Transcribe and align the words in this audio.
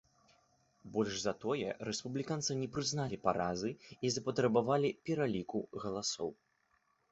Больш 0.95 1.19
за 1.23 1.33
тое, 1.43 1.69
рэспубліканцы 1.89 2.57
не 2.63 2.69
прызналі 2.79 3.21
паразы 3.29 3.71
і 4.09 4.13
запатрабавалі 4.17 4.89
пераліку 5.11 5.65
галасоў. 5.87 6.37